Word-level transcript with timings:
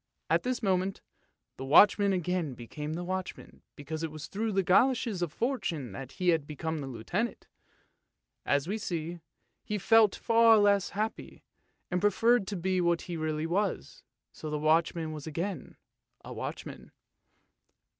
"At 0.31 0.41
this 0.41 0.63
moment 0.63 0.99
the 1.57 1.63
watchman 1.63 2.11
again 2.11 2.55
became 2.55 2.97
a 2.97 3.03
watchman 3.03 3.61
because 3.75 4.01
it 4.01 4.09
was 4.09 4.25
through 4.25 4.51
the 4.51 4.63
goloshes 4.63 5.21
of 5.21 5.31
Fortune 5.31 5.91
that 5.91 6.13
he 6.13 6.29
had 6.29 6.47
become 6.47 6.83
a 6.83 6.87
Lieutenant. 6.87 7.45
As 8.43 8.67
we 8.67 8.79
see, 8.79 9.19
he 9.63 9.77
felt 9.77 10.15
far 10.15 10.57
less 10.57 10.89
happy, 10.97 11.43
and 11.91 12.01
pre 12.01 12.09
ferred 12.09 12.47
to 12.47 12.55
be 12.55 12.81
what 12.81 13.03
he 13.03 13.15
really 13.15 13.45
was, 13.45 14.01
so 14.31 14.49
the 14.49 14.57
watchman 14.57 15.11
was 15.11 15.27
again 15.27 15.75
a 16.25 16.33
watchman. 16.33 16.91